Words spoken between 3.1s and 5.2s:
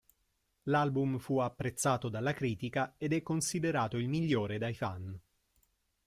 è considerato il migliore dai fan.